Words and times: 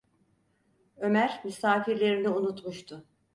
Ömer, 0.97 1.41
misafirlerini 1.43 2.29
unutmuştu: 2.29 3.03